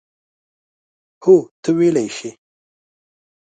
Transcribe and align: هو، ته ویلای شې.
هو، 1.23 1.35
ته 1.61 1.69
ویلای 1.77 2.09
شې. 2.17 2.31